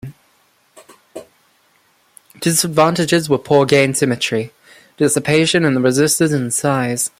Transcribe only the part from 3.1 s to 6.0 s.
were poor gain symmetry, dissipation in the